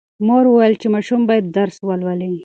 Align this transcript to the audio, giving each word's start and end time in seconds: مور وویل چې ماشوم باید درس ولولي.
مور 0.27 0.45
وویل 0.47 0.75
چې 0.81 0.87
ماشوم 0.95 1.21
باید 1.29 1.45
درس 1.57 1.75
ولولي. 1.87 2.33